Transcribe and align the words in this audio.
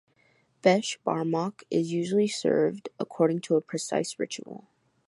Beshbarmak 0.63 1.61
is 1.69 1.91
usually 1.91 2.27
served 2.27 2.89
according 2.99 3.39
to 3.41 3.55
a 3.55 3.61
precise 3.61 4.17
ritual. 4.17 4.65